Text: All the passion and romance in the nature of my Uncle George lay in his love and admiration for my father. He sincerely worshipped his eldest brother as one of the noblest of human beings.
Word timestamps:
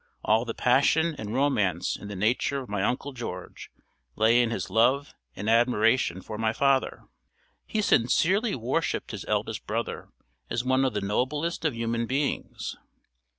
All 0.25 0.45
the 0.45 0.55
passion 0.55 1.13
and 1.19 1.31
romance 1.31 1.95
in 1.95 2.07
the 2.07 2.15
nature 2.15 2.59
of 2.59 2.67
my 2.67 2.81
Uncle 2.81 3.13
George 3.13 3.69
lay 4.15 4.41
in 4.41 4.49
his 4.49 4.71
love 4.71 5.13
and 5.35 5.47
admiration 5.47 6.23
for 6.23 6.39
my 6.39 6.53
father. 6.53 7.03
He 7.67 7.83
sincerely 7.83 8.55
worshipped 8.55 9.11
his 9.11 9.25
eldest 9.25 9.67
brother 9.67 10.09
as 10.49 10.65
one 10.65 10.85
of 10.85 10.93
the 10.95 11.01
noblest 11.01 11.65
of 11.65 11.75
human 11.75 12.07
beings. 12.07 12.75